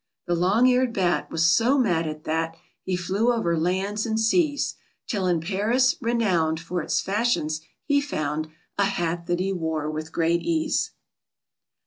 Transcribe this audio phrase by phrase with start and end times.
[0.25, 4.73] The long eared bat Was so mad at that He flew over lands and seas,
[5.05, 8.47] Till in Paris (renowned For its fashions) he found
[8.79, 10.89] A hat that he wore with great ease.